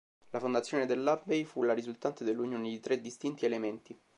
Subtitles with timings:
[0.31, 3.95] La fondazione dell'Abbey fu la risultante dell'unione di tre distinti elementi.